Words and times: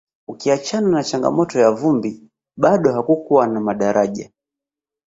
ukiachana 0.27 0.89
na 0.89 1.03
changamoto 1.03 1.59
ya 1.59 1.71
vumbi 1.71 2.29
bado 2.57 2.93
hakukuwa 2.93 3.47
na 3.47 3.59
madaraja 3.61 4.31